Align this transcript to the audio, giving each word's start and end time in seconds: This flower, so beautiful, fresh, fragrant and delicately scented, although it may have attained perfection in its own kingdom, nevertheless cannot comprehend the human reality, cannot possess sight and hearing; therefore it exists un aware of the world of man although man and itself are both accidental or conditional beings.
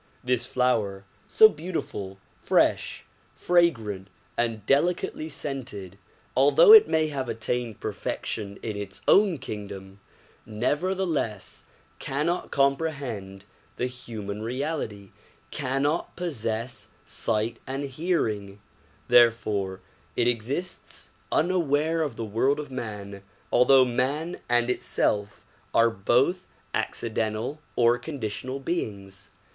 This 0.23 0.47
flower, 0.47 1.05
so 1.27 1.47
beautiful, 1.47 2.17
fresh, 2.35 3.05
fragrant 3.35 4.07
and 4.35 4.65
delicately 4.65 5.29
scented, 5.29 5.99
although 6.35 6.73
it 6.73 6.87
may 6.87 7.09
have 7.09 7.29
attained 7.29 7.79
perfection 7.79 8.57
in 8.63 8.75
its 8.75 9.03
own 9.07 9.37
kingdom, 9.37 9.99
nevertheless 10.43 11.65
cannot 11.99 12.49
comprehend 12.49 13.45
the 13.75 13.85
human 13.85 14.41
reality, 14.41 15.11
cannot 15.51 16.15
possess 16.15 16.87
sight 17.05 17.57
and 17.67 17.83
hearing; 17.83 18.59
therefore 19.07 19.81
it 20.15 20.27
exists 20.27 21.11
un 21.31 21.51
aware 21.51 22.01
of 22.01 22.15
the 22.15 22.25
world 22.25 22.59
of 22.59 22.71
man 22.71 23.21
although 23.53 23.85
man 23.85 24.39
and 24.49 24.67
itself 24.67 25.45
are 25.75 25.91
both 25.91 26.47
accidental 26.73 27.61
or 27.75 27.99
conditional 27.99 28.59
beings. 28.59 29.29